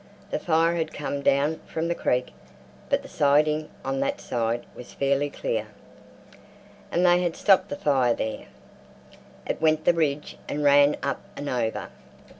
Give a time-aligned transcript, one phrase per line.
[0.31, 2.33] The fire had come down from the creek,
[2.89, 5.67] but the siding on that side was fairly clear,
[6.91, 8.47] and they had stopped the fire there.
[9.45, 11.89] It went behind the ridge and ran up and over.